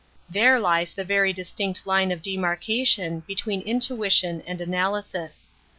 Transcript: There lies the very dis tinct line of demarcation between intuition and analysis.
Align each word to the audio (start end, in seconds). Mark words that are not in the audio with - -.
There 0.31 0.59
lies 0.59 0.93
the 0.93 1.03
very 1.05 1.31
dis 1.31 1.51
tinct 1.51 1.85
line 1.85 2.11
of 2.11 2.23
demarcation 2.23 3.19
between 3.27 3.61
intuition 3.61 4.41
and 4.47 4.59
analysis. 4.59 5.47